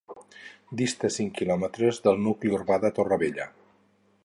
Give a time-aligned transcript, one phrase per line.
[0.79, 3.49] Dista a cinc quilòmetres del nucli urbà de Torrevella.